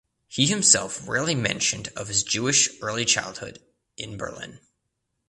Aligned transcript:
He 0.27 0.47
himself 0.47 1.07
rarely 1.07 1.35
mentioned 1.35 1.89
of 1.95 2.07
his 2.07 2.23
Jewish 2.23 2.69
early 2.81 3.05
childhood 3.05 3.59
in 3.97 4.17
Berlin. 4.17 4.59